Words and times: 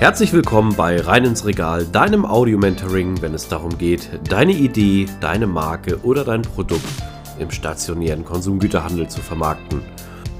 Herzlich 0.00 0.32
willkommen 0.32 0.76
bei 0.76 1.00
Rein 1.00 1.24
ins 1.24 1.44
Regal, 1.44 1.84
deinem 1.84 2.24
Audio-Mentoring, 2.24 3.20
wenn 3.20 3.34
es 3.34 3.48
darum 3.48 3.76
geht, 3.78 4.08
deine 4.28 4.52
Idee, 4.52 5.06
deine 5.20 5.48
Marke 5.48 5.98
oder 6.04 6.22
dein 6.22 6.42
Produkt 6.42 6.84
im 7.40 7.50
stationären 7.50 8.24
Konsumgüterhandel 8.24 9.08
zu 9.08 9.20
vermarkten. 9.20 9.82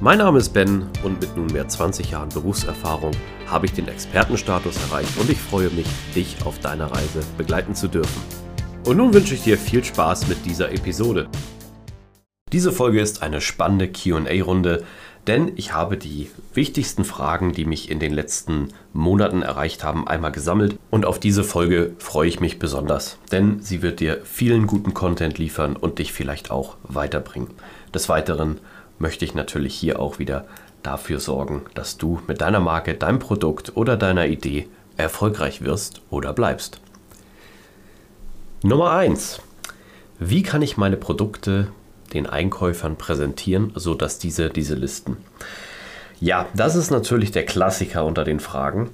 Mein 0.01 0.19
Name 0.19 0.39
ist 0.39 0.51
Ben 0.51 0.87
und 1.03 1.21
mit 1.21 1.37
nunmehr 1.37 1.67
20 1.67 2.13
Jahren 2.13 2.29
Berufserfahrung 2.29 3.11
habe 3.49 3.67
ich 3.67 3.73
den 3.73 3.89
Expertenstatus 3.89 4.77
erreicht 4.89 5.19
und 5.19 5.29
ich 5.29 5.41
freue 5.41 5.71
mich, 5.71 5.89
dich 6.15 6.37
auf 6.45 6.61
deiner 6.61 6.93
Reise 6.93 7.23
begleiten 7.37 7.75
zu 7.75 7.89
dürfen. 7.89 8.23
Und 8.87 8.97
nun 8.97 9.13
wünsche 9.13 9.35
ich 9.35 9.43
dir 9.43 9.59
viel 9.59 9.83
Spaß 9.83 10.29
mit 10.29 10.47
dieser 10.47 10.71
Episode. 10.71 11.29
Diese 12.53 12.71
Folge 12.71 13.01
ist 13.01 13.23
eine 13.23 13.41
spannende 13.41 13.89
QA-Runde, 13.89 14.85
denn 15.29 15.53
ich 15.57 15.75
habe 15.75 15.99
die 15.99 16.31
wichtigsten 16.55 17.05
Fragen, 17.05 17.53
die 17.53 17.67
mich 17.67 17.91
in 17.91 18.01
den 18.01 18.15
letzten 18.15 18.69
Monaten 18.95 19.43
erreicht 19.43 19.85
haben, 19.85 20.09
einmal 20.09 20.33
gesammelt 20.33 20.79
und 20.91 21.05
auf 21.05 21.21
diese 21.21 21.45
Folge 21.45 21.93
freue 21.99 22.29
ich 22.29 22.41
mich 22.41 22.59
besonders, 22.59 23.19
denn 23.31 23.61
sie 23.61 23.83
wird 23.83 24.01
dir 24.01 24.21
vielen 24.25 24.67
guten 24.67 24.95
Content 24.95 25.37
liefern 25.37 25.77
und 25.77 25.99
dich 25.99 26.15
vielleicht 26.15 26.51
auch 26.51 26.77
weiterbringen. 26.83 27.51
Des 27.95 28.09
Weiteren 28.09 28.59
möchte 28.99 29.27
ich 29.27 29.35
natürlich 29.35 29.75
hier 29.75 30.01
auch 30.01 30.19
wieder 30.19 30.47
dafür 30.83 31.21
sorgen, 31.21 31.63
dass 31.75 31.99
du 31.99 32.23
mit 32.27 32.41
deiner 32.41 32.61
Marke, 32.61 32.95
deinem 32.95 33.19
Produkt 33.19 33.77
oder 33.77 33.99
deiner 33.99 34.27
Idee 34.27 34.67
erfolgreich 34.97 35.63
wirst 35.63 36.01
oder 36.09 36.33
bleibst. 36.33 36.81
Nummer 38.63 38.93
1. 38.93 39.43
Wie 40.19 40.43
kann 40.43 40.63
ich 40.63 40.79
meine 40.79 40.97
Produkte 40.97 41.69
den 42.15 42.27
Einkäufern 42.27 42.97
präsentieren, 42.97 43.73
sodass 43.75 44.19
diese 44.19 44.51
diese 44.51 44.75
listen. 44.75 45.17
Ja, 46.21 46.47
das 46.55 46.75
ist 46.75 46.91
natürlich 46.91 47.31
der 47.31 47.47
Klassiker 47.47 48.05
unter 48.05 48.25
den 48.25 48.41
Fragen. 48.41 48.91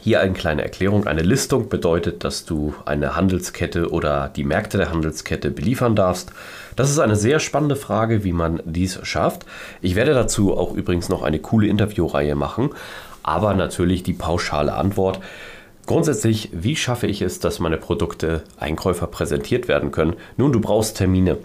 Hier 0.00 0.20
eine 0.20 0.34
kleine 0.34 0.62
Erklärung. 0.62 1.08
Eine 1.08 1.22
Listung 1.22 1.68
bedeutet, 1.68 2.22
dass 2.22 2.44
du 2.44 2.74
eine 2.84 3.16
Handelskette 3.16 3.90
oder 3.90 4.28
die 4.28 4.44
Märkte 4.44 4.78
der 4.78 4.92
Handelskette 4.92 5.50
beliefern 5.50 5.96
darfst. 5.96 6.30
Das 6.76 6.90
ist 6.90 7.00
eine 7.00 7.16
sehr 7.16 7.40
spannende 7.40 7.74
Frage, 7.74 8.22
wie 8.22 8.32
man 8.32 8.62
dies 8.64 9.00
schafft. 9.02 9.46
Ich 9.82 9.96
werde 9.96 10.14
dazu 10.14 10.56
auch 10.56 10.72
übrigens 10.74 11.08
noch 11.08 11.22
eine 11.22 11.40
coole 11.40 11.66
Interviewreihe 11.66 12.36
machen, 12.36 12.70
aber 13.24 13.54
natürlich 13.54 14.04
die 14.04 14.12
pauschale 14.12 14.74
Antwort. 14.74 15.18
Grundsätzlich, 15.86 16.50
wie 16.52 16.76
schaffe 16.76 17.08
ich 17.08 17.22
es, 17.22 17.40
dass 17.40 17.58
meine 17.58 17.76
Produkte 17.76 18.42
Einkäufer 18.58 19.08
präsentiert 19.08 19.66
werden 19.66 19.90
können? 19.90 20.14
Nun, 20.36 20.52
du 20.52 20.60
brauchst 20.60 20.98
Termine. 20.98 21.38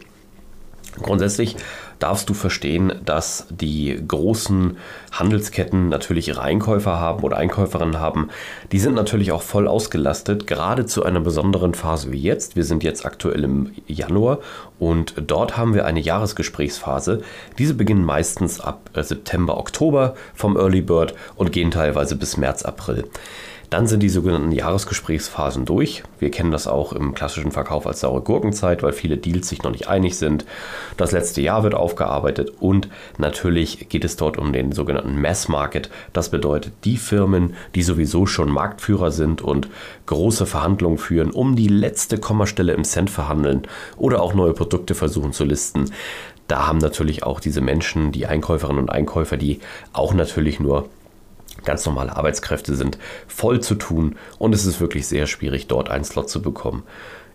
Grundsätzlich 0.99 1.55
darfst 1.99 2.29
du 2.29 2.33
verstehen, 2.33 2.93
dass 3.05 3.47
die 3.49 4.01
großen 4.05 4.77
Handelsketten 5.11 5.89
natürlich 5.89 6.27
ihre 6.27 6.41
Einkäufer 6.41 6.99
haben 6.99 7.23
oder 7.23 7.37
Einkäuferinnen 7.37 7.99
haben. 7.99 8.29
Die 8.71 8.79
sind 8.79 8.95
natürlich 8.95 9.31
auch 9.31 9.41
voll 9.41 9.67
ausgelastet, 9.67 10.47
gerade 10.47 10.85
zu 10.85 11.03
einer 11.03 11.19
besonderen 11.19 11.73
Phase 11.73 12.11
wie 12.11 12.19
jetzt. 12.19 12.55
Wir 12.55 12.65
sind 12.65 12.83
jetzt 12.83 13.05
aktuell 13.05 13.43
im 13.43 13.71
Januar 13.87 14.39
und 14.79 15.13
dort 15.27 15.57
haben 15.57 15.73
wir 15.73 15.85
eine 15.85 15.99
Jahresgesprächsphase. 15.99 17.21
Diese 17.57 17.75
beginnen 17.75 18.03
meistens 18.03 18.59
ab 18.59 18.89
September, 18.95 19.57
Oktober 19.57 20.15
vom 20.33 20.57
Early 20.57 20.81
Bird 20.81 21.13
und 21.35 21.51
gehen 21.51 21.71
teilweise 21.71 22.15
bis 22.15 22.35
März, 22.35 22.63
April. 22.63 23.05
Dann 23.71 23.87
sind 23.87 24.03
die 24.03 24.09
sogenannten 24.09 24.51
Jahresgesprächsphasen 24.51 25.63
durch. 25.63 26.03
Wir 26.19 26.29
kennen 26.29 26.51
das 26.51 26.67
auch 26.67 26.91
im 26.91 27.13
klassischen 27.13 27.53
Verkauf 27.53 27.87
als 27.87 28.01
saure 28.01 28.19
Gurkenzeit, 28.19 28.83
weil 28.83 28.91
viele 28.91 29.15
Deals 29.15 29.47
sich 29.47 29.63
noch 29.63 29.71
nicht 29.71 29.87
einig 29.87 30.17
sind. 30.17 30.45
Das 30.97 31.13
letzte 31.13 31.39
Jahr 31.39 31.63
wird 31.63 31.73
aufgearbeitet 31.73 32.51
und 32.59 32.89
natürlich 33.17 33.87
geht 33.87 34.03
es 34.03 34.17
dort 34.17 34.37
um 34.37 34.51
den 34.51 34.73
sogenannten 34.73 35.21
Mass 35.21 35.47
Market. 35.47 35.89
Das 36.11 36.27
bedeutet 36.31 36.73
die 36.83 36.97
Firmen, 36.97 37.55
die 37.73 37.81
sowieso 37.81 38.25
schon 38.25 38.51
Marktführer 38.51 39.09
sind 39.09 39.41
und 39.41 39.69
große 40.05 40.45
Verhandlungen 40.45 40.97
führen, 40.97 41.31
um 41.31 41.55
die 41.55 41.69
letzte 41.69 42.17
Kommastelle 42.17 42.73
im 42.73 42.83
Cent 42.83 43.09
verhandeln 43.09 43.61
oder 43.95 44.21
auch 44.21 44.33
neue 44.33 44.51
Produkte 44.51 44.95
versuchen 44.95 45.31
zu 45.31 45.45
listen. 45.45 45.91
Da 46.49 46.67
haben 46.67 46.79
natürlich 46.79 47.23
auch 47.23 47.39
diese 47.39 47.61
Menschen, 47.61 48.11
die 48.11 48.27
Einkäuferinnen 48.27 48.81
und 48.81 48.89
Einkäufer, 48.89 49.37
die 49.37 49.61
auch 49.93 50.13
natürlich 50.13 50.59
nur 50.59 50.89
ganz 51.63 51.85
normale 51.85 52.15
Arbeitskräfte 52.15 52.75
sind, 52.75 52.97
voll 53.27 53.59
zu 53.59 53.75
tun 53.75 54.15
und 54.39 54.53
es 54.53 54.65
ist 54.65 54.79
wirklich 54.79 55.07
sehr 55.07 55.27
schwierig, 55.27 55.67
dort 55.67 55.89
einen 55.89 56.03
Slot 56.03 56.29
zu 56.29 56.41
bekommen. 56.41 56.83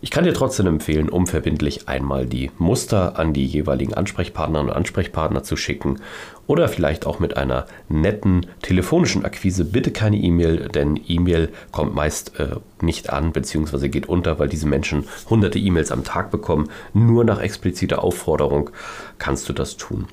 Ich 0.03 0.11
kann 0.11 0.25
dir 0.25 0.35
trotzdem 0.35 0.67
empfehlen, 0.67 1.09
unverbindlich 1.09 1.89
einmal 1.89 2.27
die 2.27 2.51
Muster 2.59 3.19
an 3.19 3.33
die 3.33 3.47
jeweiligen 3.47 3.95
Ansprechpartnerinnen 3.95 4.71
und 4.71 4.77
Ansprechpartner 4.77 5.43
zu 5.43 5.57
schicken 5.57 6.01
oder 6.47 6.69
vielleicht 6.69 7.07
auch 7.07 7.19
mit 7.19 7.37
einer 7.39 7.67
netten 7.89 8.47
telefonischen 8.61 9.25
Akquise. 9.25 9.65
Bitte 9.65 9.91
keine 9.93 10.19
E-Mail, 10.19 10.69
denn 10.69 11.01
E-Mail 11.07 11.49
kommt 11.73 11.95
meist 11.95 12.39
äh, 12.39 12.57
nicht 12.83 13.11
an 13.11 13.33
bzw. 13.33 13.89
geht 13.89 14.07
unter, 14.07 14.39
weil 14.39 14.49
diese 14.49 14.69
Menschen 14.69 15.07
hunderte 15.31 15.59
E-Mails 15.59 15.91
am 15.91 16.05
Tag 16.05 16.31
bekommen. 16.31 16.69
Nur 16.93 17.25
nach 17.25 17.41
expliziter 17.41 18.05
Aufforderung 18.05 18.71
kannst 19.19 19.49
du 19.49 19.55
das 19.55 19.79
tun. 19.79 20.07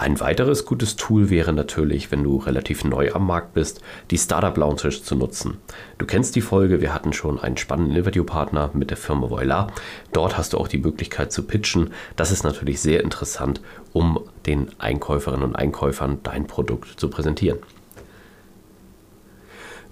Ein 0.00 0.18
weiteres 0.18 0.64
gutes 0.64 0.96
Tool 0.96 1.28
wäre 1.28 1.52
natürlich, 1.52 2.10
wenn 2.10 2.24
du 2.24 2.38
relativ 2.38 2.84
neu 2.84 3.12
am 3.12 3.26
Markt 3.26 3.52
bist, 3.52 3.82
die 4.10 4.16
Startup 4.16 4.56
Lounge 4.56 4.88
zu 4.88 5.14
nutzen. 5.14 5.58
Du 5.98 6.06
kennst 6.06 6.34
die 6.36 6.40
Folge, 6.40 6.80
wir 6.80 6.94
hatten 6.94 7.12
schon 7.12 7.38
einen 7.38 7.58
spannenden 7.58 7.96
Interviewpartner 7.96 8.70
mit 8.72 8.88
der 8.88 8.96
Firma 8.96 9.28
Voila. 9.28 9.66
Dort 10.14 10.38
hast 10.38 10.54
du 10.54 10.56
auch 10.56 10.68
die 10.68 10.78
Möglichkeit 10.78 11.32
zu 11.32 11.42
pitchen. 11.42 11.90
Das 12.16 12.30
ist 12.30 12.44
natürlich 12.44 12.80
sehr 12.80 13.04
interessant, 13.04 13.60
um 13.92 14.20
den 14.46 14.70
Einkäuferinnen 14.78 15.44
und 15.44 15.54
Einkäufern 15.54 16.20
dein 16.22 16.46
Produkt 16.46 16.98
zu 16.98 17.10
präsentieren. 17.10 17.58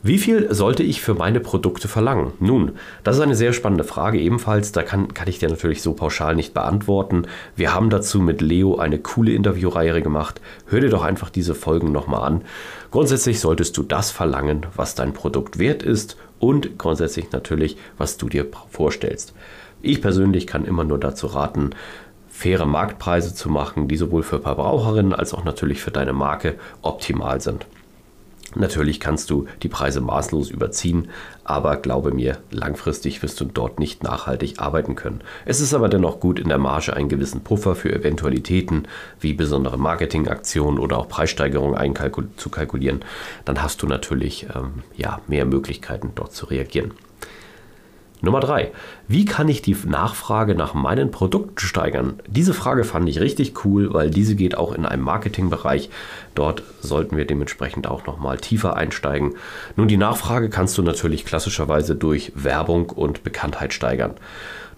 Wie 0.00 0.18
viel 0.18 0.54
sollte 0.54 0.84
ich 0.84 1.00
für 1.00 1.14
meine 1.14 1.40
Produkte 1.40 1.88
verlangen? 1.88 2.32
Nun, 2.38 2.72
das 3.02 3.16
ist 3.16 3.22
eine 3.22 3.34
sehr 3.34 3.52
spannende 3.52 3.82
Frage 3.82 4.20
ebenfalls. 4.20 4.70
Da 4.70 4.84
kann, 4.84 5.12
kann 5.12 5.26
ich 5.26 5.40
dir 5.40 5.48
natürlich 5.48 5.82
so 5.82 5.92
pauschal 5.92 6.36
nicht 6.36 6.54
beantworten. 6.54 7.26
Wir 7.56 7.74
haben 7.74 7.90
dazu 7.90 8.20
mit 8.20 8.40
Leo 8.40 8.76
eine 8.76 9.00
coole 9.00 9.32
Interviewreihe 9.32 10.00
gemacht. 10.00 10.40
Hör 10.66 10.80
dir 10.80 10.88
doch 10.88 11.02
einfach 11.02 11.30
diese 11.30 11.56
Folgen 11.56 11.90
nochmal 11.90 12.22
an. 12.22 12.42
Grundsätzlich 12.92 13.40
solltest 13.40 13.76
du 13.76 13.82
das 13.82 14.12
verlangen, 14.12 14.66
was 14.76 14.94
dein 14.94 15.12
Produkt 15.12 15.58
wert 15.58 15.82
ist 15.82 16.16
und 16.38 16.78
grundsätzlich 16.78 17.32
natürlich, 17.32 17.76
was 17.96 18.18
du 18.18 18.28
dir 18.28 18.46
vorstellst. 18.70 19.34
Ich 19.82 20.00
persönlich 20.00 20.46
kann 20.46 20.64
immer 20.64 20.84
nur 20.84 20.98
dazu 20.98 21.26
raten, 21.26 21.70
faire 22.28 22.66
Marktpreise 22.66 23.34
zu 23.34 23.48
machen, 23.48 23.88
die 23.88 23.96
sowohl 23.96 24.22
für 24.22 24.38
Verbraucherinnen 24.38 25.12
als 25.12 25.34
auch 25.34 25.42
natürlich 25.42 25.80
für 25.80 25.90
deine 25.90 26.12
Marke 26.12 26.54
optimal 26.82 27.40
sind. 27.40 27.66
Natürlich 28.58 28.98
kannst 28.98 29.30
du 29.30 29.46
die 29.62 29.68
Preise 29.68 30.00
maßlos 30.00 30.50
überziehen, 30.50 31.10
aber 31.44 31.76
glaube 31.76 32.10
mir, 32.10 32.38
langfristig 32.50 33.22
wirst 33.22 33.40
du 33.40 33.44
dort 33.44 33.78
nicht 33.78 34.02
nachhaltig 34.02 34.58
arbeiten 34.58 34.96
können. 34.96 35.22
Es 35.44 35.60
ist 35.60 35.74
aber 35.74 35.88
dennoch 35.88 36.18
gut, 36.18 36.40
in 36.40 36.48
der 36.48 36.58
Marge 36.58 36.94
einen 36.94 37.08
gewissen 37.08 37.42
Puffer 37.42 37.76
für 37.76 37.92
Eventualitäten 37.92 38.88
wie 39.20 39.32
besondere 39.32 39.78
Marketingaktionen 39.78 40.80
oder 40.80 40.98
auch 40.98 41.08
Preissteigerungen 41.08 41.78
zu 42.36 42.50
kalkulieren. 42.50 43.04
Dann 43.44 43.62
hast 43.62 43.80
du 43.80 43.86
natürlich 43.86 44.48
ähm, 44.54 44.82
ja, 44.96 45.20
mehr 45.28 45.44
Möglichkeiten 45.44 46.10
dort 46.16 46.32
zu 46.32 46.46
reagieren. 46.46 46.90
Nummer 48.20 48.40
drei: 48.40 48.72
Wie 49.10 49.24
kann 49.24 49.48
ich 49.48 49.62
die 49.62 49.74
Nachfrage 49.86 50.54
nach 50.54 50.74
meinen 50.74 51.10
Produkten 51.10 51.58
steigern? 51.58 52.20
Diese 52.26 52.52
Frage 52.52 52.84
fand 52.84 53.08
ich 53.08 53.20
richtig 53.20 53.64
cool, 53.64 53.94
weil 53.94 54.10
diese 54.10 54.36
geht 54.36 54.54
auch 54.54 54.74
in 54.74 54.84
einem 54.84 55.02
Marketingbereich. 55.02 55.88
Dort 56.34 56.62
sollten 56.82 57.16
wir 57.16 57.24
dementsprechend 57.24 57.86
auch 57.86 58.04
nochmal 58.04 58.36
tiefer 58.36 58.76
einsteigen. 58.76 59.36
Nun, 59.76 59.88
die 59.88 59.96
Nachfrage 59.96 60.50
kannst 60.50 60.76
du 60.76 60.82
natürlich 60.82 61.24
klassischerweise 61.24 61.94
durch 61.94 62.32
Werbung 62.34 62.90
und 62.90 63.24
Bekanntheit 63.24 63.72
steigern. 63.72 64.12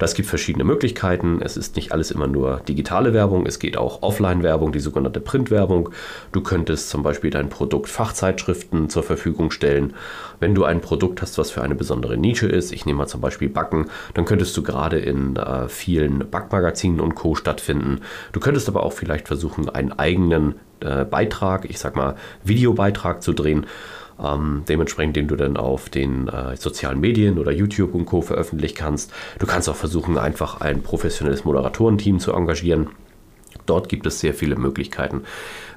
Das 0.00 0.14
gibt 0.14 0.30
verschiedene 0.30 0.64
Möglichkeiten. 0.64 1.42
Es 1.42 1.58
ist 1.58 1.76
nicht 1.76 1.92
alles 1.92 2.10
immer 2.10 2.26
nur 2.26 2.62
digitale 2.66 3.12
Werbung, 3.12 3.44
es 3.44 3.58
geht 3.58 3.76
auch 3.76 4.00
Offline-Werbung, 4.00 4.72
die 4.72 4.80
sogenannte 4.80 5.20
Printwerbung. 5.20 5.90
Du 6.32 6.40
könntest 6.40 6.88
zum 6.88 7.02
Beispiel 7.02 7.28
dein 7.28 7.50
Produkt 7.50 7.90
Fachzeitschriften 7.90 8.88
zur 8.88 9.02
Verfügung 9.02 9.50
stellen. 9.50 9.92
Wenn 10.40 10.54
du 10.54 10.64
ein 10.64 10.80
Produkt 10.80 11.20
hast, 11.20 11.36
was 11.36 11.50
für 11.50 11.60
eine 11.60 11.74
besondere 11.74 12.16
Nische 12.16 12.46
ist, 12.46 12.72
ich 12.72 12.86
nehme 12.86 12.96
mal 12.96 13.08
zum 13.08 13.20
Beispiel 13.20 13.50
Backen, 13.50 13.90
dann 14.20 14.26
könntest 14.26 14.54
du 14.54 14.62
gerade 14.62 14.98
in 14.98 15.36
äh, 15.36 15.66
vielen 15.70 16.30
Backmagazinen 16.30 17.00
und 17.00 17.14
Co. 17.14 17.34
stattfinden. 17.36 18.02
Du 18.32 18.40
könntest 18.40 18.68
aber 18.68 18.82
auch 18.82 18.92
vielleicht 18.92 19.28
versuchen, 19.28 19.70
einen 19.70 19.92
eigenen 19.92 20.56
äh, 20.80 21.06
Beitrag, 21.06 21.64
ich 21.70 21.78
sag 21.78 21.96
mal 21.96 22.16
Videobeitrag 22.44 23.22
zu 23.22 23.32
drehen 23.32 23.64
ähm, 24.22 24.64
dementsprechend, 24.68 25.16
den 25.16 25.26
du 25.26 25.36
dann 25.36 25.56
auf 25.56 25.88
den 25.88 26.28
äh, 26.28 26.54
sozialen 26.58 27.00
Medien 27.00 27.38
oder 27.38 27.50
YouTube 27.50 27.94
und 27.94 28.04
Co. 28.04 28.20
veröffentlichen 28.20 28.76
kannst. 28.76 29.10
Du 29.38 29.46
kannst 29.46 29.70
auch 29.70 29.76
versuchen, 29.76 30.18
einfach 30.18 30.60
ein 30.60 30.82
professionelles 30.82 31.46
Moderatorenteam 31.46 32.18
zu 32.18 32.34
engagieren. 32.34 32.88
Dort 33.64 33.88
gibt 33.88 34.04
es 34.04 34.20
sehr 34.20 34.34
viele 34.34 34.56
Möglichkeiten. 34.56 35.22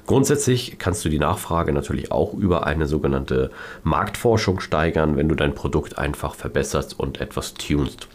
Grundsätzlich 0.06 0.76
kannst 0.78 1.02
du 1.06 1.08
die 1.08 1.18
Nachfrage 1.18 1.72
natürlich 1.72 2.12
auch 2.12 2.34
über 2.34 2.66
eine 2.66 2.86
sogenannte 2.86 3.50
Marktforschung 3.84 4.60
steigern, 4.60 5.16
wenn 5.16 5.30
du 5.30 5.34
dein 5.34 5.54
Produkt 5.54 5.96
einfach 5.96 6.34
verbesserst 6.34 7.00
und 7.00 7.22
etwas 7.22 7.54
tunst. 7.54 8.08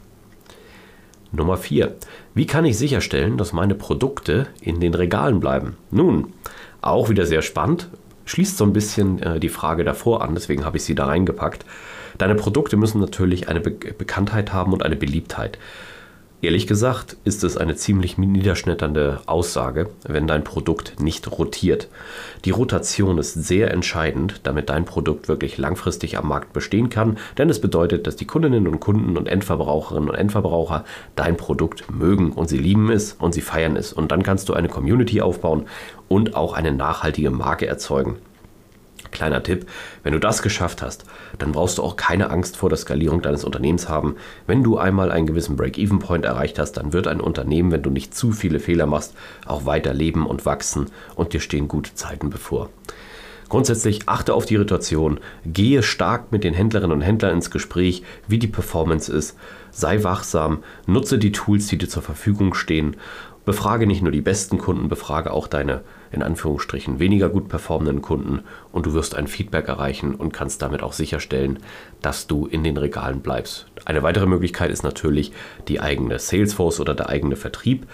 Nummer 1.31 1.57
4. 1.57 1.95
Wie 2.33 2.45
kann 2.45 2.65
ich 2.65 2.77
sicherstellen, 2.77 3.37
dass 3.37 3.53
meine 3.53 3.75
Produkte 3.75 4.47
in 4.61 4.79
den 4.79 4.93
Regalen 4.93 5.39
bleiben? 5.39 5.77
Nun, 5.91 6.33
auch 6.81 7.09
wieder 7.09 7.25
sehr 7.25 7.41
spannend 7.41 7.89
schließt 8.29 8.57
so 8.57 8.63
ein 8.63 8.73
bisschen 8.73 9.21
äh, 9.21 9.39
die 9.39 9.49
Frage 9.49 9.83
davor 9.83 10.21
an, 10.21 10.35
deswegen 10.35 10.63
habe 10.63 10.77
ich 10.77 10.83
sie 10.83 10.95
da 10.95 11.05
reingepackt. 11.05 11.65
Deine 12.17 12.35
Produkte 12.35 12.77
müssen 12.77 13.01
natürlich 13.01 13.49
eine 13.49 13.59
Be 13.59 13.71
Bekanntheit 13.71 14.53
haben 14.53 14.71
und 14.71 14.83
eine 14.83 14.95
Beliebtheit. 14.95 15.57
Ehrlich 16.41 16.67
gesagt 16.67 17.17
ist 17.25 17.43
es 17.43 17.57
eine 17.57 17.75
ziemlich 17.75 18.17
niederschmetternde 18.17 19.19
Aussage, 19.25 19.89
wenn 20.07 20.25
dein 20.25 20.45
Produkt 20.45 21.01
nicht 21.01 21.29
rotiert. 21.29 21.89
Die 22.45 22.51
Rotation 22.51 23.17
ist 23.17 23.33
sehr 23.33 23.71
entscheidend, 23.71 24.39
damit 24.43 24.69
dein 24.69 24.85
Produkt 24.85 25.27
wirklich 25.27 25.57
langfristig 25.57 26.17
am 26.17 26.29
Markt 26.29 26.53
bestehen 26.53 26.89
kann, 26.89 27.17
denn 27.37 27.49
es 27.49 27.59
bedeutet, 27.59 28.07
dass 28.07 28.15
die 28.15 28.25
Kundinnen 28.25 28.69
und 28.69 28.79
Kunden 28.79 29.17
und 29.17 29.27
Endverbraucherinnen 29.27 30.09
und 30.09 30.15
Endverbraucher 30.15 30.85
dein 31.17 31.35
Produkt 31.35 31.91
mögen 31.91 32.31
und 32.31 32.47
sie 32.47 32.57
lieben 32.57 32.89
es 32.89 33.17
und 33.19 33.33
sie 33.33 33.41
feiern 33.41 33.75
es. 33.75 33.91
Und 33.91 34.13
dann 34.13 34.23
kannst 34.23 34.47
du 34.47 34.53
eine 34.53 34.69
Community 34.69 35.19
aufbauen 35.19 35.65
und 36.07 36.35
auch 36.35 36.53
eine 36.53 36.71
nachhaltige 36.71 37.31
Marke 37.31 37.67
erzeugen. 37.67 38.15
Kleiner 39.11 39.43
Tipp, 39.43 39.65
wenn 40.03 40.13
du 40.13 40.19
das 40.19 40.41
geschafft 40.41 40.81
hast, 40.81 41.05
dann 41.37 41.51
brauchst 41.51 41.77
du 41.77 41.83
auch 41.83 41.95
keine 41.95 42.29
Angst 42.29 42.57
vor 42.57 42.69
der 42.69 42.77
Skalierung 42.77 43.21
deines 43.21 43.43
Unternehmens 43.43 43.89
haben. 43.89 44.15
Wenn 44.47 44.63
du 44.63 44.77
einmal 44.77 45.11
einen 45.11 45.27
gewissen 45.27 45.55
Break-Even-Point 45.55 46.25
erreicht 46.25 46.59
hast, 46.59 46.73
dann 46.73 46.93
wird 46.93 47.07
ein 47.07 47.21
Unternehmen, 47.21 47.71
wenn 47.71 47.83
du 47.83 47.89
nicht 47.89 48.13
zu 48.13 48.31
viele 48.31 48.59
Fehler 48.59 48.85
machst, 48.85 49.15
auch 49.45 49.65
weiter 49.65 49.93
leben 49.93 50.27
und 50.27 50.45
wachsen 50.45 50.87
und 51.15 51.33
dir 51.33 51.39
stehen 51.39 51.67
gute 51.67 51.95
Zeiten 51.95 52.29
bevor. 52.29 52.69
Grundsätzlich 53.49 54.07
achte 54.07 54.35
auf 54.35 54.45
die 54.45 54.53
Irritation, 54.53 55.19
gehe 55.43 55.81
stark 55.81 56.31
mit 56.31 56.43
den 56.43 56.53
Händlerinnen 56.53 56.95
und 56.95 57.01
Händlern 57.01 57.33
ins 57.33 57.49
Gespräch, 57.49 58.03
wie 58.27 58.37
die 58.37 58.47
Performance 58.47 59.11
ist, 59.11 59.35
sei 59.71 60.03
wachsam, 60.03 60.63
nutze 60.85 61.17
die 61.17 61.31
Tools, 61.31 61.65
die 61.65 61.79
dir 61.79 61.89
zur 61.89 62.03
Verfügung 62.03 62.53
stehen 62.53 62.95
Befrage 63.49 63.87
nicht 63.87 64.03
nur 64.03 64.11
die 64.11 64.21
besten 64.21 64.59
Kunden, 64.59 64.89
befrage 64.89 65.33
auch 65.33 65.47
deine 65.47 65.81
in 66.11 66.21
Anführungsstrichen 66.21 66.99
weniger 66.99 67.29
gut 67.29 67.49
performenden 67.49 68.03
Kunden 68.03 68.41
und 68.71 68.85
du 68.85 68.93
wirst 68.93 69.15
ein 69.15 69.25
Feedback 69.25 69.67
erreichen 69.67 70.13
und 70.13 70.31
kannst 70.31 70.61
damit 70.61 70.83
auch 70.83 70.93
sicherstellen, 70.93 71.57
dass 71.99 72.27
du 72.27 72.45
in 72.45 72.63
den 72.63 72.77
Regalen 72.77 73.21
bleibst. 73.21 73.65
Eine 73.85 74.03
weitere 74.03 74.27
Möglichkeit 74.27 74.69
ist 74.69 74.83
natürlich 74.83 75.31
die 75.67 75.81
eigene 75.81 76.19
Salesforce 76.19 76.79
oder 76.79 76.93
der 76.93 77.09
eigene 77.09 77.35
Vertrieb. 77.35 77.87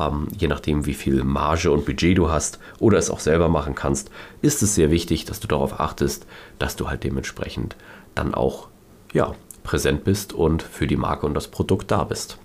Ähm, 0.00 0.28
je 0.34 0.48
nachdem, 0.48 0.86
wie 0.86 0.94
viel 0.94 1.24
Marge 1.24 1.70
und 1.70 1.84
Budget 1.84 2.16
du 2.16 2.30
hast 2.30 2.58
oder 2.78 2.96
es 2.96 3.10
auch 3.10 3.20
selber 3.20 3.50
machen 3.50 3.74
kannst, 3.74 4.10
ist 4.40 4.62
es 4.62 4.74
sehr 4.74 4.90
wichtig, 4.90 5.26
dass 5.26 5.40
du 5.40 5.46
darauf 5.46 5.78
achtest, 5.78 6.26
dass 6.58 6.74
du 6.74 6.88
halt 6.88 7.04
dementsprechend 7.04 7.76
dann 8.14 8.32
auch 8.32 8.68
ja, 9.12 9.34
präsent 9.62 10.04
bist 10.04 10.32
und 10.32 10.62
für 10.62 10.86
die 10.86 10.96
Marke 10.96 11.26
und 11.26 11.34
das 11.34 11.48
Produkt 11.48 11.90
da 11.90 12.04
bist. 12.04 12.38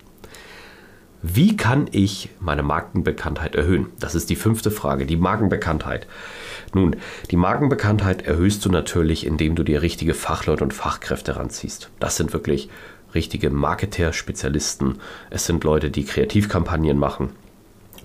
Wie 1.22 1.56
kann 1.56 1.88
ich 1.90 2.30
meine 2.38 2.62
Markenbekanntheit 2.62 3.56
erhöhen? 3.56 3.86
Das 3.98 4.14
ist 4.14 4.30
die 4.30 4.36
fünfte 4.36 4.70
Frage, 4.70 5.04
die 5.04 5.16
Markenbekanntheit. 5.16 6.06
Nun, 6.74 6.94
die 7.30 7.36
Markenbekanntheit 7.36 8.22
erhöhst 8.22 8.64
du 8.64 8.70
natürlich, 8.70 9.26
indem 9.26 9.56
du 9.56 9.64
dir 9.64 9.82
richtige 9.82 10.14
Fachleute 10.14 10.62
und 10.62 10.74
Fachkräfte 10.74 11.34
ranziehst. 11.34 11.90
Das 11.98 12.16
sind 12.16 12.32
wirklich 12.32 12.68
richtige 13.14 13.50
Marketer-Spezialisten. 13.50 14.98
Es 15.30 15.46
sind 15.46 15.64
Leute, 15.64 15.90
die 15.90 16.04
Kreativkampagnen 16.04 16.98
machen. 16.98 17.30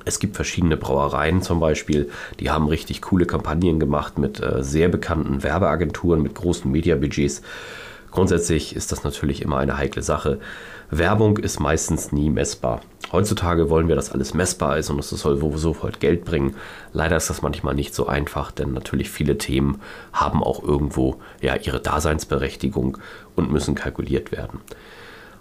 Es 0.05 0.19
gibt 0.19 0.35
verschiedene 0.35 0.75
Brauereien 0.75 1.41
zum 1.41 1.59
Beispiel, 1.59 2.09
die 2.39 2.49
haben 2.49 2.67
richtig 2.67 3.01
coole 3.01 3.25
Kampagnen 3.25 3.79
gemacht 3.79 4.17
mit 4.17 4.41
äh, 4.41 4.63
sehr 4.63 4.89
bekannten 4.89 5.43
Werbeagenturen, 5.43 6.21
mit 6.21 6.35
großen 6.35 6.69
Mediabudgets. 6.69 7.41
Grundsätzlich 8.13 8.75
ist 8.75 8.91
das 8.91 9.03
natürlich 9.03 9.41
immer 9.41 9.57
eine 9.57 9.75
heikle 9.75 10.03
Sache. 10.03 10.39
Werbung 10.91 11.39
ist 11.39 11.59
meistens 11.59 12.11
nie 12.11 12.29
messbar. 12.29 12.81
Heutzutage 13.11 13.71
wollen 13.71 13.87
wir, 13.87 13.95
dass 13.95 14.11
alles 14.11 14.35
messbar 14.35 14.77
ist 14.77 14.91
und 14.91 14.99
es 14.99 15.09
soll 15.09 15.39
sofort 15.57 15.99
Geld 15.99 16.23
bringen. 16.23 16.55
Leider 16.91 17.17
ist 17.17 17.31
das 17.31 17.41
manchmal 17.41 17.73
nicht 17.73 17.95
so 17.95 18.05
einfach, 18.05 18.51
denn 18.51 18.71
natürlich 18.71 19.09
viele 19.09 19.39
Themen 19.39 19.81
haben 20.13 20.43
auch 20.43 20.61
irgendwo 20.63 21.21
ja, 21.41 21.55
ihre 21.55 21.79
Daseinsberechtigung 21.79 22.99
und 23.35 23.51
müssen 23.51 23.73
kalkuliert 23.73 24.31
werden. 24.31 24.59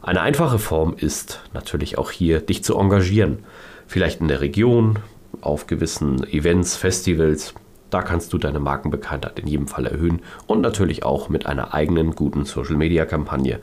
Eine 0.01 0.23
einfache 0.23 0.59
Form 0.59 0.95
ist 0.97 1.41
natürlich 1.53 1.99
auch 1.99 2.11
hier, 2.11 2.41
dich 2.41 2.65
zu 2.65 2.79
engagieren. 2.79 3.45
Vielleicht 3.87 4.23
in 4.23 4.29
der 4.29 4.41
Region, 4.41 4.99
auf 5.43 5.67
gewissen 5.67 6.27
Events, 6.27 6.77
Festivals, 6.77 7.53
da 7.93 8.03
kannst 8.03 8.33
du 8.33 8.39
deine 8.39 8.61
Markenbekanntheit 8.61 9.39
in 9.39 9.47
jedem 9.47 9.69
Fall 9.69 9.87
erhöhen 9.87 10.23
und 10.47 10.61
natürlich 10.61 11.05
auch 11.05 11.29
mit 11.29 11.47
einer 11.47 11.75
eigenen 11.75 12.15
guten 12.15 12.45
Social-Media-Kampagne. 12.45 13.61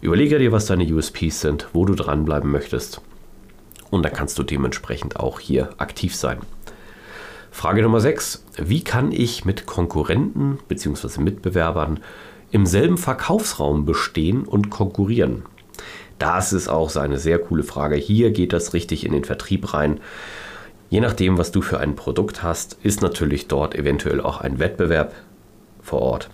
Überlege 0.00 0.38
dir, 0.38 0.52
was 0.52 0.66
deine 0.66 0.84
USPs 0.84 1.40
sind, 1.40 1.68
wo 1.72 1.84
du 1.84 1.94
dranbleiben 1.94 2.50
möchtest 2.50 3.00
und 3.90 4.04
dann 4.04 4.12
kannst 4.12 4.38
du 4.38 4.42
dementsprechend 4.42 5.16
auch 5.16 5.40
hier 5.40 5.70
aktiv 5.78 6.14
sein. 6.14 6.38
Frage 7.50 7.82
Nummer 7.82 8.00
6. 8.00 8.44
Wie 8.58 8.84
kann 8.84 9.10
ich 9.10 9.44
mit 9.44 9.66
Konkurrenten 9.66 10.58
bzw. 10.68 11.20
Mitbewerbern 11.20 12.00
im 12.50 12.66
selben 12.66 12.98
Verkaufsraum 12.98 13.84
bestehen 13.84 14.44
und 14.44 14.70
konkurrieren? 14.70 15.42
Das 16.18 16.52
ist 16.52 16.68
auch 16.68 16.94
eine 16.96 17.18
sehr 17.18 17.38
coole 17.38 17.62
Frage. 17.62 17.96
Hier 17.96 18.30
geht 18.30 18.52
das 18.52 18.74
richtig 18.74 19.04
in 19.06 19.12
den 19.12 19.24
Vertrieb 19.24 19.72
rein. 19.72 20.00
Je 20.90 21.00
nachdem, 21.00 21.36
was 21.36 21.52
du 21.52 21.60
für 21.60 21.80
ein 21.80 21.96
Produkt 21.96 22.42
hast, 22.42 22.78
ist 22.82 23.02
natürlich 23.02 23.46
dort 23.46 23.74
eventuell 23.74 24.20
auch 24.22 24.40
ein 24.40 24.58
Wettbewerb 24.58 25.14
vor 25.82 26.00
Ort. 26.00 26.30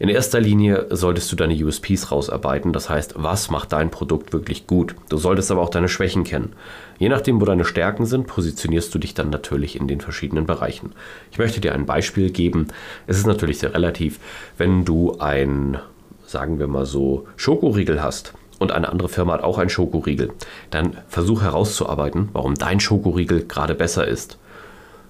In 0.00 0.08
erster 0.08 0.40
Linie 0.40 0.86
solltest 0.88 1.30
du 1.30 1.36
deine 1.36 1.54
USPs 1.54 2.10
rausarbeiten, 2.10 2.72
das 2.72 2.88
heißt, 2.88 3.14
was 3.18 3.50
macht 3.50 3.72
dein 3.72 3.90
Produkt 3.90 4.32
wirklich 4.32 4.66
gut. 4.66 4.96
Du 5.10 5.18
solltest 5.18 5.50
aber 5.50 5.60
auch 5.60 5.68
deine 5.68 5.90
Schwächen 5.90 6.24
kennen. 6.24 6.54
Je 6.98 7.10
nachdem, 7.10 7.38
wo 7.38 7.44
deine 7.44 7.66
Stärken 7.66 8.06
sind, 8.06 8.26
positionierst 8.26 8.94
du 8.94 8.98
dich 8.98 9.12
dann 9.12 9.28
natürlich 9.28 9.76
in 9.76 9.88
den 9.88 10.00
verschiedenen 10.00 10.46
Bereichen. 10.46 10.92
Ich 11.30 11.38
möchte 11.38 11.60
dir 11.60 11.74
ein 11.74 11.84
Beispiel 11.84 12.30
geben. 12.30 12.68
Es 13.06 13.18
ist 13.18 13.26
natürlich 13.26 13.58
sehr 13.58 13.74
relativ, 13.74 14.18
wenn 14.56 14.86
du 14.86 15.18
ein, 15.18 15.78
sagen 16.26 16.58
wir 16.58 16.66
mal 16.66 16.86
so, 16.86 17.28
Schokoriegel 17.36 18.02
hast 18.02 18.32
und 18.60 18.70
eine 18.70 18.90
andere 18.90 19.08
Firma 19.08 19.32
hat 19.32 19.42
auch 19.42 19.58
einen 19.58 19.70
Schokoriegel, 19.70 20.32
dann 20.70 20.98
versuch 21.08 21.42
herauszuarbeiten, 21.42 22.28
warum 22.32 22.54
dein 22.54 22.78
Schokoriegel 22.78 23.46
gerade 23.46 23.74
besser 23.74 24.06
ist. 24.06 24.38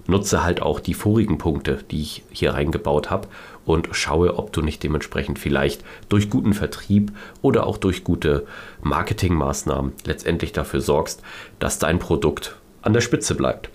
Nutze 0.07 0.43
halt 0.43 0.63
auch 0.63 0.79
die 0.79 0.95
vorigen 0.95 1.37
Punkte, 1.37 1.83
die 1.91 2.01
ich 2.01 2.23
hier 2.31 2.53
reingebaut 2.55 3.11
habe 3.11 3.27
und 3.65 3.89
schaue, 3.91 4.37
ob 4.39 4.51
du 4.53 4.61
nicht 4.61 4.81
dementsprechend 4.81 5.37
vielleicht 5.37 5.83
durch 6.09 6.29
guten 6.29 6.53
Vertrieb 6.53 7.11
oder 7.41 7.67
auch 7.67 7.77
durch 7.77 8.03
gute 8.03 8.47
Marketingmaßnahmen 8.81 9.93
letztendlich 10.05 10.53
dafür 10.53 10.81
sorgst, 10.81 11.21
dass 11.59 11.77
dein 11.77 11.99
Produkt 11.99 12.55
an 12.81 12.93
der 12.93 13.01
Spitze 13.01 13.35
bleibt. 13.35 13.69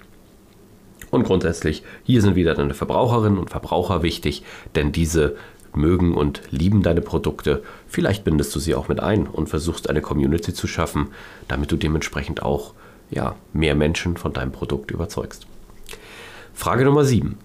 Und 1.10 1.24
grundsätzlich, 1.24 1.84
hier 2.02 2.20
sind 2.22 2.34
wieder 2.34 2.54
deine 2.54 2.74
Verbraucherinnen 2.74 3.38
und 3.38 3.50
Verbraucher 3.50 4.02
wichtig, 4.02 4.42
denn 4.74 4.90
diese 4.90 5.36
mögen 5.76 6.14
und 6.14 6.42
lieben 6.50 6.82
deine 6.82 7.00
Produkte. 7.00 7.62
Vielleicht 7.86 8.24
bindest 8.24 8.54
du 8.54 8.58
sie 8.58 8.74
auch 8.74 8.88
mit 8.88 9.00
ein 9.00 9.26
und 9.26 9.48
versuchst 9.48 9.88
eine 9.88 10.00
Community 10.00 10.52
zu 10.52 10.66
schaffen, 10.66 11.08
damit 11.48 11.70
du 11.72 11.76
dementsprechend 11.76 12.42
auch 12.42 12.74
ja, 13.10 13.36
mehr 13.52 13.74
Menschen 13.74 14.16
von 14.16 14.32
deinem 14.32 14.52
Produkt 14.52 14.90
überzeugst. 14.90 15.46
Frage 16.54 16.84
Nummer 16.84 17.04
7. 17.04 17.38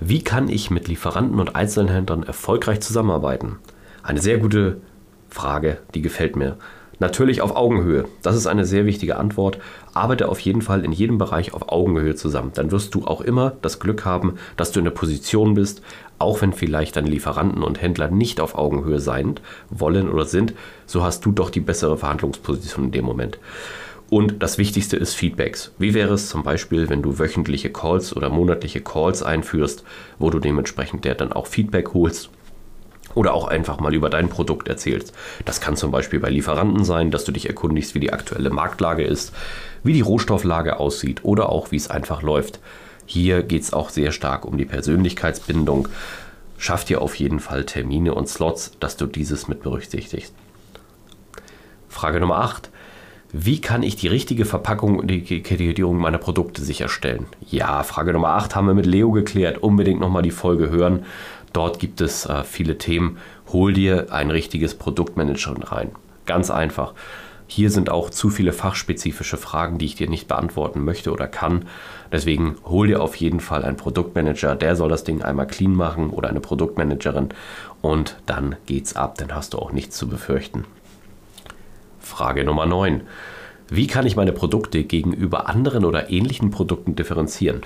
Wie 0.00 0.22
kann 0.22 0.48
ich 0.48 0.70
mit 0.70 0.86
Lieferanten 0.86 1.40
und 1.40 1.56
Einzelhändlern 1.56 2.22
erfolgreich 2.22 2.80
zusammenarbeiten? 2.80 3.56
Eine 4.02 4.20
sehr 4.20 4.38
gute 4.38 4.80
Frage, 5.28 5.78
die 5.94 6.02
gefällt 6.02 6.36
mir. 6.36 6.56
Natürlich 7.00 7.42
auf 7.42 7.54
Augenhöhe. 7.54 8.06
Das 8.22 8.34
ist 8.34 8.46
eine 8.46 8.64
sehr 8.64 8.84
wichtige 8.84 9.16
Antwort. 9.16 9.58
Arbeite 9.94 10.28
auf 10.28 10.40
jeden 10.40 10.62
Fall 10.62 10.84
in 10.84 10.90
jedem 10.90 11.18
Bereich 11.18 11.54
auf 11.54 11.68
Augenhöhe 11.68 12.16
zusammen. 12.16 12.50
Dann 12.54 12.72
wirst 12.72 12.94
du 12.94 13.04
auch 13.04 13.20
immer 13.20 13.52
das 13.62 13.78
Glück 13.78 14.04
haben, 14.04 14.34
dass 14.56 14.72
du 14.72 14.80
in 14.80 14.84
der 14.84 14.92
Position 14.92 15.54
bist, 15.54 15.82
auch 16.18 16.42
wenn 16.42 16.52
vielleicht 16.52 16.96
deine 16.96 17.08
Lieferanten 17.08 17.62
und 17.62 17.80
Händler 17.80 18.10
nicht 18.10 18.40
auf 18.40 18.56
Augenhöhe 18.56 18.98
sein 18.98 19.36
wollen 19.70 20.10
oder 20.10 20.24
sind, 20.24 20.54
so 20.86 21.04
hast 21.04 21.24
du 21.24 21.30
doch 21.30 21.50
die 21.50 21.60
bessere 21.60 21.96
Verhandlungsposition 21.96 22.86
in 22.86 22.92
dem 22.92 23.04
Moment. 23.04 23.38
Und 24.10 24.42
das 24.42 24.56
Wichtigste 24.58 24.96
ist 24.96 25.14
Feedbacks. 25.14 25.72
Wie 25.78 25.92
wäre 25.92 26.14
es 26.14 26.30
zum 26.30 26.42
Beispiel, 26.42 26.88
wenn 26.88 27.02
du 27.02 27.18
wöchentliche 27.18 27.70
Calls 27.70 28.16
oder 28.16 28.30
monatliche 28.30 28.80
Calls 28.80 29.22
einführst, 29.22 29.84
wo 30.18 30.30
du 30.30 30.38
dementsprechend 30.38 31.04
der 31.04 31.14
dann 31.14 31.32
auch 31.32 31.46
Feedback 31.46 31.92
holst 31.92 32.30
oder 33.14 33.34
auch 33.34 33.48
einfach 33.48 33.80
mal 33.80 33.94
über 33.94 34.10
dein 34.10 34.28
Produkt 34.28 34.68
erzählst. 34.68 35.12
Das 35.44 35.60
kann 35.60 35.76
zum 35.76 35.90
Beispiel 35.90 36.20
bei 36.20 36.30
Lieferanten 36.30 36.84
sein, 36.84 37.10
dass 37.10 37.24
du 37.24 37.32
dich 37.32 37.48
erkundigst, 37.48 37.94
wie 37.94 38.00
die 38.00 38.12
aktuelle 38.12 38.50
Marktlage 38.50 39.04
ist, 39.04 39.32
wie 39.82 39.92
die 39.92 40.00
Rohstofflage 40.00 40.78
aussieht 40.78 41.24
oder 41.24 41.50
auch 41.50 41.70
wie 41.70 41.76
es 41.76 41.90
einfach 41.90 42.22
läuft. 42.22 42.60
Hier 43.06 43.42
geht 43.42 43.62
es 43.62 43.72
auch 43.72 43.90
sehr 43.90 44.12
stark 44.12 44.44
um 44.44 44.58
die 44.58 44.66
Persönlichkeitsbindung. 44.66 45.88
Schaff 46.58 46.84
dir 46.84 47.00
auf 47.00 47.14
jeden 47.14 47.40
Fall 47.40 47.64
Termine 47.64 48.14
und 48.14 48.28
Slots, 48.28 48.72
dass 48.80 48.96
du 48.96 49.06
dieses 49.06 49.48
mit 49.48 49.62
berücksichtigst. 49.62 50.34
Frage 51.88 52.20
Nummer 52.20 52.38
8. 52.40 52.70
Wie 53.32 53.60
kann 53.60 53.82
ich 53.82 53.96
die 53.96 54.08
richtige 54.08 54.44
Verpackung 54.44 54.98
und 54.98 55.08
die 55.08 55.18
Etikettierung 55.18 55.98
meiner 55.98 56.18
Produkte 56.18 56.62
sicherstellen? 56.62 57.26
Ja, 57.50 57.82
Frage 57.82 58.12
Nummer 58.12 58.30
8 58.30 58.56
haben 58.56 58.66
wir 58.66 58.74
mit 58.74 58.86
Leo 58.86 59.10
geklärt. 59.12 59.58
Unbedingt 59.58 60.00
nochmal 60.00 60.22
die 60.22 60.30
Folge 60.30 60.70
hören. 60.70 61.04
Dort 61.52 61.78
gibt 61.78 62.00
es 62.00 62.26
äh, 62.26 62.44
viele 62.44 62.78
Themen. 62.78 63.18
Hol 63.52 63.72
dir 63.72 64.12
ein 64.12 64.30
richtiges 64.30 64.74
Produktmanagement 64.74 65.72
rein. 65.72 65.90
Ganz 66.26 66.50
einfach. 66.50 66.94
Hier 67.50 67.70
sind 67.70 67.88
auch 67.88 68.10
zu 68.10 68.28
viele 68.28 68.52
fachspezifische 68.52 69.38
Fragen, 69.38 69.78
die 69.78 69.86
ich 69.86 69.94
dir 69.94 70.08
nicht 70.08 70.28
beantworten 70.28 70.84
möchte 70.84 71.10
oder 71.10 71.26
kann. 71.26 71.64
Deswegen 72.12 72.56
hol 72.66 72.88
dir 72.88 73.02
auf 73.02 73.16
jeden 73.16 73.40
Fall 73.40 73.64
einen 73.64 73.78
Produktmanager, 73.78 74.54
der 74.54 74.76
soll 74.76 74.90
das 74.90 75.02
Ding 75.02 75.22
einmal 75.22 75.46
clean 75.46 75.72
machen 75.72 76.10
oder 76.10 76.28
eine 76.28 76.40
Produktmanagerin 76.40 77.30
und 77.80 78.16
dann 78.26 78.56
geht's 78.66 78.96
ab, 78.96 79.16
dann 79.16 79.34
hast 79.34 79.54
du 79.54 79.58
auch 79.58 79.72
nichts 79.72 79.96
zu 79.96 80.08
befürchten. 80.08 80.66
Frage 82.00 82.44
Nummer 82.44 82.66
9. 82.66 83.00
Wie 83.70 83.86
kann 83.86 84.06
ich 84.06 84.16
meine 84.16 84.32
Produkte 84.32 84.84
gegenüber 84.84 85.48
anderen 85.48 85.86
oder 85.86 86.10
ähnlichen 86.10 86.50
Produkten 86.50 86.96
differenzieren? 86.96 87.62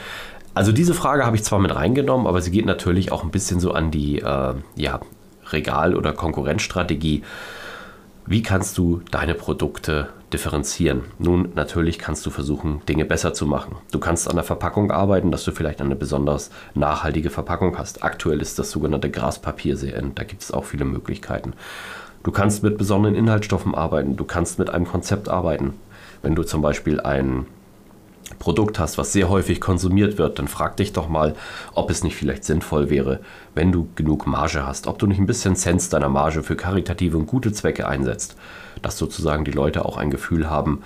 Also 0.54 0.70
diese 0.70 0.92
Frage 0.92 1.24
habe 1.24 1.36
ich 1.36 1.44
zwar 1.44 1.60
mit 1.60 1.74
reingenommen, 1.74 2.26
aber 2.26 2.42
sie 2.42 2.50
geht 2.50 2.66
natürlich 2.66 3.10
auch 3.10 3.24
ein 3.24 3.30
bisschen 3.30 3.58
so 3.58 3.72
an 3.72 3.90
die 3.90 4.18
äh, 4.18 4.54
ja, 4.76 5.00
Regal- 5.50 5.96
oder 5.96 6.12
Konkurrenzstrategie. 6.12 7.22
Wie 8.26 8.42
kannst 8.42 8.76
du 8.78 9.00
deine 9.10 9.34
Produkte 9.34 10.10
differenzieren? 10.32 11.02
Nun, 11.18 11.52
natürlich 11.54 11.98
kannst 11.98 12.24
du 12.26 12.30
versuchen, 12.30 12.82
Dinge 12.86 13.04
besser 13.04 13.34
zu 13.34 13.46
machen. 13.46 13.76
Du 13.90 13.98
kannst 13.98 14.28
an 14.28 14.36
der 14.36 14.44
Verpackung 14.44 14.90
arbeiten, 14.90 15.32
dass 15.32 15.44
du 15.44 15.52
vielleicht 15.52 15.80
eine 15.80 15.96
besonders 15.96 16.50
nachhaltige 16.74 17.30
Verpackung 17.30 17.78
hast. 17.78 18.04
Aktuell 18.04 18.40
ist 18.40 18.58
das 18.58 18.70
sogenannte 18.70 19.10
Graspapier 19.10 19.76
sehr 19.76 19.96
in. 19.96 20.14
Da 20.14 20.22
gibt 20.22 20.42
es 20.42 20.52
auch 20.52 20.64
viele 20.64 20.84
Möglichkeiten. 20.84 21.54
Du 22.22 22.30
kannst 22.30 22.62
mit 22.62 22.78
besonderen 22.78 23.16
Inhaltsstoffen 23.16 23.74
arbeiten. 23.74 24.16
Du 24.16 24.24
kannst 24.24 24.58
mit 24.58 24.70
einem 24.70 24.86
Konzept 24.86 25.28
arbeiten. 25.28 25.74
Wenn 26.20 26.36
du 26.36 26.44
zum 26.44 26.62
Beispiel 26.62 27.00
ein 27.00 27.46
Produkt 28.38 28.78
hast, 28.78 28.98
was 28.98 29.12
sehr 29.12 29.28
häufig 29.28 29.60
konsumiert 29.60 30.18
wird, 30.18 30.38
dann 30.38 30.48
frag 30.48 30.76
dich 30.76 30.92
doch 30.92 31.08
mal, 31.08 31.34
ob 31.74 31.90
es 31.90 32.04
nicht 32.04 32.16
vielleicht 32.16 32.44
sinnvoll 32.44 32.90
wäre, 32.90 33.20
wenn 33.54 33.72
du 33.72 33.88
genug 33.94 34.26
Marge 34.26 34.66
hast, 34.66 34.86
ob 34.86 34.98
du 34.98 35.06
nicht 35.06 35.18
ein 35.18 35.26
bisschen 35.26 35.56
Cents 35.56 35.88
deiner 35.88 36.08
Marge 36.08 36.42
für 36.42 36.56
karitative 36.56 37.16
und 37.16 37.26
gute 37.26 37.52
Zwecke 37.52 37.86
einsetzt, 37.88 38.36
dass 38.82 38.98
sozusagen 38.98 39.44
die 39.44 39.50
Leute 39.50 39.84
auch 39.84 39.96
ein 39.96 40.10
Gefühl 40.10 40.48
haben, 40.48 40.82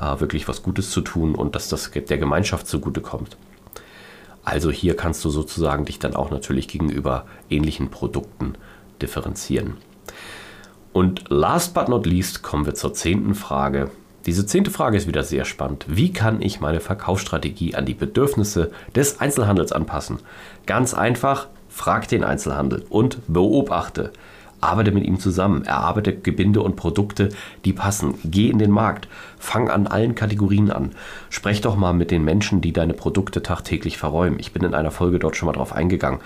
äh, 0.00 0.20
wirklich 0.20 0.48
was 0.48 0.62
Gutes 0.62 0.90
zu 0.90 1.00
tun 1.00 1.34
und 1.34 1.54
dass 1.54 1.68
das 1.68 1.90
der 1.90 2.18
Gemeinschaft 2.18 2.66
zugutekommt. 2.66 3.36
Also 4.44 4.70
hier 4.70 4.96
kannst 4.96 5.24
du 5.24 5.30
sozusagen 5.30 5.84
dich 5.84 5.98
dann 5.98 6.16
auch 6.16 6.30
natürlich 6.30 6.66
gegenüber 6.68 7.26
ähnlichen 7.50 7.90
Produkten 7.90 8.54
differenzieren. 9.02 9.76
Und 10.92 11.24
last 11.28 11.74
but 11.74 11.88
not 11.88 12.06
least 12.06 12.42
kommen 12.42 12.66
wir 12.66 12.74
zur 12.74 12.94
zehnten 12.94 13.34
Frage. 13.34 13.90
Diese 14.30 14.46
zehnte 14.46 14.70
Frage 14.70 14.96
ist 14.96 15.08
wieder 15.08 15.24
sehr 15.24 15.44
spannend. 15.44 15.86
Wie 15.88 16.12
kann 16.12 16.40
ich 16.40 16.60
meine 16.60 16.78
Verkaufsstrategie 16.78 17.74
an 17.74 17.84
die 17.84 17.94
Bedürfnisse 17.94 18.70
des 18.94 19.20
Einzelhandels 19.20 19.72
anpassen? 19.72 20.20
Ganz 20.66 20.94
einfach, 20.94 21.48
frag 21.68 22.06
den 22.06 22.22
Einzelhandel 22.22 22.86
und 22.90 23.18
beobachte. 23.26 24.12
Arbeite 24.60 24.92
mit 24.92 25.02
ihm 25.02 25.18
zusammen, 25.18 25.64
erarbeite 25.64 26.14
Gebinde 26.14 26.62
und 26.62 26.76
Produkte, 26.76 27.30
die 27.64 27.72
passen. 27.72 28.14
Geh 28.22 28.48
in 28.50 28.60
den 28.60 28.70
Markt, 28.70 29.08
fang 29.36 29.68
an 29.68 29.88
allen 29.88 30.14
Kategorien 30.14 30.70
an. 30.70 30.92
Sprech 31.28 31.60
doch 31.60 31.74
mal 31.74 31.92
mit 31.92 32.12
den 32.12 32.22
Menschen, 32.22 32.60
die 32.60 32.72
deine 32.72 32.94
Produkte 32.94 33.42
tagtäglich 33.42 33.98
verräumen. 33.98 34.38
Ich 34.38 34.52
bin 34.52 34.62
in 34.62 34.74
einer 34.74 34.92
Folge 34.92 35.18
dort 35.18 35.34
schon 35.34 35.46
mal 35.46 35.54
drauf 35.54 35.72
eingegangen. 35.72 36.20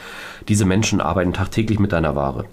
Diese 0.49 0.67
Menschen 0.67 1.01
arbeiten 1.01 1.33
tagtäglich 1.33 1.79
mit 1.79 1.93
deiner 1.93 2.15
Ware. 2.15 2.45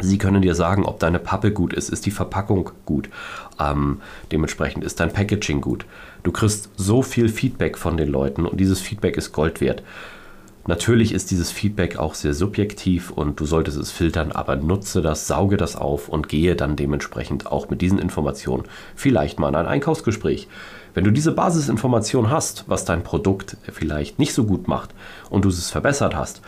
Sie 0.00 0.18
können 0.18 0.42
dir 0.42 0.54
sagen, 0.54 0.84
ob 0.84 0.98
deine 0.98 1.18
Pappe 1.18 1.52
gut 1.52 1.72
ist, 1.72 1.90
ist 1.90 2.06
die 2.06 2.10
Verpackung 2.10 2.70
gut. 2.86 3.08
Ähm, 3.60 4.00
dementsprechend 4.30 4.84
ist 4.84 5.00
dein 5.00 5.12
Packaging 5.12 5.60
gut. 5.60 5.84
Du 6.22 6.32
kriegst 6.32 6.70
so 6.76 7.02
viel 7.02 7.28
Feedback 7.28 7.76
von 7.76 7.96
den 7.96 8.08
Leuten 8.08 8.46
und 8.46 8.58
dieses 8.58 8.80
Feedback 8.80 9.16
ist 9.16 9.32
Gold 9.32 9.60
wert. 9.60 9.82
Natürlich 10.66 11.12
ist 11.12 11.32
dieses 11.32 11.50
Feedback 11.50 11.96
auch 11.96 12.14
sehr 12.14 12.34
subjektiv 12.34 13.10
und 13.10 13.40
du 13.40 13.46
solltest 13.46 13.76
es 13.76 13.90
filtern, 13.90 14.30
aber 14.30 14.54
nutze 14.54 15.02
das, 15.02 15.26
sauge 15.26 15.56
das 15.56 15.74
auf 15.74 16.08
und 16.08 16.28
gehe 16.28 16.54
dann 16.54 16.76
dementsprechend 16.76 17.50
auch 17.50 17.68
mit 17.68 17.80
diesen 17.80 17.98
Informationen 17.98 18.64
vielleicht 18.94 19.40
mal 19.40 19.48
in 19.48 19.56
ein 19.56 19.66
Einkaufsgespräch. 19.66 20.46
Wenn 20.94 21.02
du 21.02 21.10
diese 21.10 21.32
Basisinformation 21.32 22.30
hast, 22.30 22.64
was 22.68 22.84
dein 22.84 23.02
Produkt 23.02 23.56
vielleicht 23.72 24.20
nicht 24.20 24.34
so 24.34 24.44
gut 24.44 24.68
macht 24.68 24.90
und 25.30 25.44
du 25.44 25.48
es 25.48 25.70
verbessert 25.70 26.14
hast, 26.14 26.42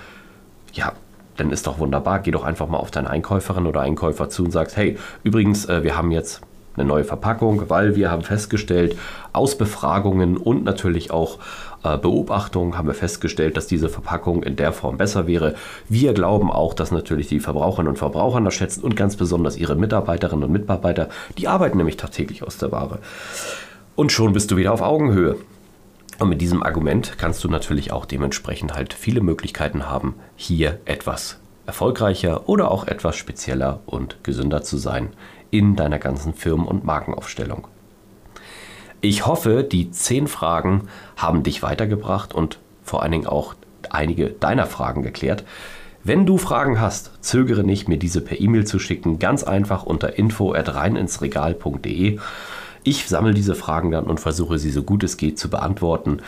ja, 0.72 0.92
dann 1.36 1.50
ist 1.50 1.66
doch 1.66 1.78
wunderbar. 1.78 2.20
Geh 2.20 2.30
doch 2.30 2.44
einfach 2.44 2.68
mal 2.68 2.78
auf 2.78 2.90
deine 2.90 3.10
Einkäuferin 3.10 3.66
oder 3.66 3.80
Einkäufer 3.80 4.28
zu 4.28 4.44
und 4.44 4.50
sagst, 4.50 4.76
hey, 4.76 4.98
übrigens, 5.22 5.66
äh, 5.66 5.82
wir 5.82 5.96
haben 5.96 6.10
jetzt 6.10 6.42
eine 6.76 6.86
neue 6.86 7.04
Verpackung, 7.04 7.70
weil 7.70 7.96
wir 7.96 8.10
haben 8.10 8.22
festgestellt, 8.22 8.96
aus 9.32 9.56
Befragungen 9.56 10.36
und 10.36 10.64
natürlich 10.64 11.10
auch 11.10 11.38
äh, 11.84 11.96
Beobachtungen 11.98 12.76
haben 12.76 12.88
wir 12.88 12.94
festgestellt, 12.94 13.56
dass 13.56 13.66
diese 13.66 13.88
Verpackung 13.88 14.42
in 14.42 14.56
der 14.56 14.72
Form 14.72 14.96
besser 14.96 15.26
wäre. 15.26 15.54
Wir 15.88 16.14
glauben 16.14 16.50
auch, 16.50 16.74
dass 16.74 16.90
natürlich 16.90 17.28
die 17.28 17.40
Verbraucherinnen 17.40 17.90
und 17.90 17.98
Verbraucher 17.98 18.40
das 18.40 18.54
schätzen 18.54 18.82
und 18.82 18.96
ganz 18.96 19.16
besonders 19.16 19.56
ihre 19.56 19.76
Mitarbeiterinnen 19.76 20.44
und 20.44 20.52
Mitarbeiter, 20.52 21.08
die 21.38 21.46
arbeiten 21.46 21.78
nämlich 21.78 21.96
tagtäglich 21.96 22.42
aus 22.42 22.58
der 22.58 22.72
Ware. 22.72 22.98
Und 23.94 24.10
schon 24.10 24.32
bist 24.32 24.50
du 24.50 24.56
wieder 24.56 24.72
auf 24.72 24.82
Augenhöhe. 24.82 25.36
Und 26.18 26.28
mit 26.28 26.40
diesem 26.40 26.62
Argument 26.62 27.18
kannst 27.18 27.42
du 27.42 27.48
natürlich 27.48 27.92
auch 27.92 28.04
dementsprechend 28.04 28.74
halt 28.74 28.94
viele 28.94 29.20
Möglichkeiten 29.20 29.88
haben, 29.88 30.14
hier 30.36 30.78
etwas 30.84 31.40
erfolgreicher 31.66 32.48
oder 32.48 32.70
auch 32.70 32.86
etwas 32.86 33.16
spezieller 33.16 33.80
und 33.86 34.22
gesünder 34.22 34.62
zu 34.62 34.76
sein 34.76 35.08
in 35.50 35.76
deiner 35.76 35.98
ganzen 35.98 36.34
Firmen- 36.34 36.66
und 36.66 36.84
Markenaufstellung. 36.84 37.68
Ich 39.00 39.26
hoffe, 39.26 39.64
die 39.64 39.90
zehn 39.90 40.26
Fragen 40.26 40.88
haben 41.16 41.42
dich 41.42 41.62
weitergebracht 41.62 42.34
und 42.34 42.58
vor 42.82 43.02
allen 43.02 43.12
Dingen 43.12 43.26
auch 43.26 43.54
einige 43.90 44.30
deiner 44.30 44.66
Fragen 44.66 45.02
geklärt. 45.02 45.44
Wenn 46.02 46.26
du 46.26 46.38
Fragen 46.38 46.80
hast, 46.80 47.12
zögere 47.20 47.64
nicht, 47.64 47.88
mir 47.88 47.98
diese 47.98 48.20
per 48.20 48.40
E-Mail 48.40 48.66
zu 48.66 48.78
schicken. 48.78 49.18
Ganz 49.18 49.42
einfach 49.42 49.84
unter 49.84 50.18
info 50.18 50.52
at 50.52 50.74
reininsregal.de. 50.74 52.18
Ich 52.86 53.08
sammle 53.08 53.32
diese 53.32 53.54
Fragen 53.54 53.90
dann 53.90 54.04
und 54.04 54.20
versuche 54.20 54.58
sie 54.58 54.70
so 54.70 54.82
gut 54.82 55.02
es 55.04 55.16
geht 55.16 55.38
zu 55.38 55.48
beantworten. 55.48 56.18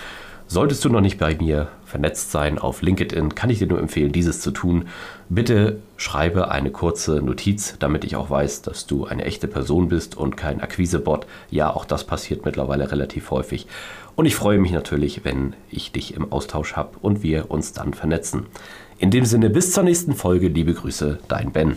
Solltest 0.48 0.84
du 0.84 0.88
noch 0.88 1.02
nicht 1.02 1.18
bei 1.18 1.34
mir 1.34 1.68
vernetzt 1.84 2.30
sein 2.30 2.58
auf 2.58 2.80
LinkedIn, 2.80 3.34
kann 3.34 3.50
ich 3.50 3.58
dir 3.58 3.66
nur 3.66 3.80
empfehlen, 3.80 4.12
dieses 4.12 4.40
zu 4.40 4.52
tun. 4.52 4.86
Bitte 5.28 5.80
schreibe 5.96 6.50
eine 6.50 6.70
kurze 6.70 7.20
Notiz, 7.20 7.74
damit 7.78 8.04
ich 8.04 8.16
auch 8.16 8.30
weiß, 8.30 8.62
dass 8.62 8.86
du 8.86 9.04
eine 9.04 9.24
echte 9.24 9.48
Person 9.48 9.88
bist 9.88 10.16
und 10.16 10.36
kein 10.36 10.60
Akquisebot. 10.62 11.26
Ja, 11.50 11.74
auch 11.74 11.84
das 11.84 12.04
passiert 12.04 12.46
mittlerweile 12.46 12.90
relativ 12.90 13.30
häufig. 13.32 13.66
Und 14.14 14.24
ich 14.24 14.36
freue 14.36 14.58
mich 14.58 14.72
natürlich, 14.72 15.24
wenn 15.24 15.54
ich 15.68 15.92
dich 15.92 16.14
im 16.14 16.32
Austausch 16.32 16.74
habe 16.74 16.96
und 17.02 17.22
wir 17.22 17.50
uns 17.50 17.72
dann 17.74 17.92
vernetzen. 17.92 18.46
In 18.98 19.10
dem 19.10 19.26
Sinne, 19.26 19.50
bis 19.50 19.72
zur 19.72 19.82
nächsten 19.82 20.14
Folge. 20.14 20.48
Liebe 20.48 20.72
Grüße, 20.72 21.18
dein 21.28 21.52
Ben. 21.52 21.76